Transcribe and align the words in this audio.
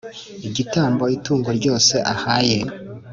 Igitambo 0.47 1.03
itungo 1.17 1.49
ryose 1.57 1.95
ahaye 2.13 2.59